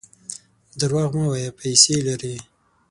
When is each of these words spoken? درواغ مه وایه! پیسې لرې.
درواغ 0.79 1.11
مه 1.17 1.25
وایه! 1.29 1.51
پیسې 1.59 1.95
لرې. 2.07 2.35